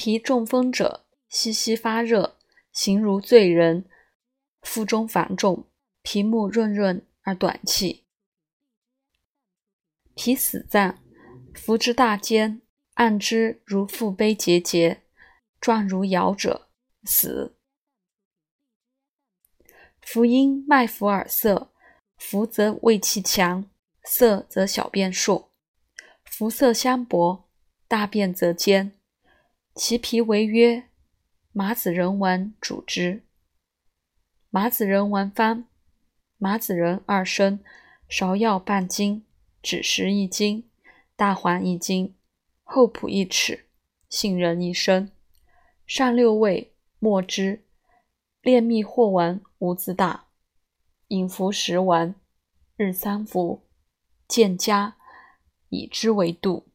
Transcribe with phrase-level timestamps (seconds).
[0.00, 2.36] 脾中风者，息息发热，
[2.70, 3.84] 形如醉人，
[4.62, 5.66] 腹中烦重，
[6.02, 8.04] 皮目润润而短气。
[10.14, 11.02] 脾死脏，
[11.52, 12.62] 服之大坚，
[12.94, 15.02] 按之如腹背结节，
[15.60, 16.68] 状如摇者，
[17.02, 17.56] 死。
[20.00, 21.72] 福因脉浮耳涩，
[22.16, 23.68] 浮则胃气强，
[24.04, 25.48] 涩则小便数，
[26.24, 27.50] 浮涩相搏，
[27.88, 28.92] 大便则坚。
[29.78, 30.88] 其皮为曰：
[31.52, 33.22] 麻子仁丸主之。
[34.50, 35.68] 麻子仁丸方：
[36.36, 37.60] 麻子仁二升，
[38.10, 39.24] 芍药半斤，
[39.62, 40.68] 枳实一斤，
[41.14, 42.16] 大黄一斤，
[42.64, 43.66] 厚朴一尺，
[44.08, 45.12] 杏仁一升，
[45.86, 47.64] 上六味，末之。
[48.42, 50.26] 炼蜜或丸无自大，
[51.06, 52.16] 饮服食丸，
[52.76, 53.62] 日三服，
[54.26, 54.96] 见佳，
[55.68, 56.66] 以之为度。